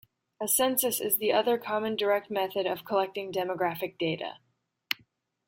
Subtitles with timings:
[0.41, 4.37] A census is the other common direct method of collecting demographic data.